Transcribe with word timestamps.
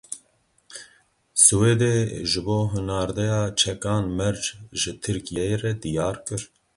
Swêdê 1.43 1.95
ji 2.29 2.41
bo 2.45 2.59
hinardeya 2.73 3.41
çekan 3.59 4.03
merc 4.17 4.43
ji 4.79 4.91
Tirkiyeyê 5.01 5.55
re 5.61 5.71
diyar 5.81 6.17
kir. 6.25 6.41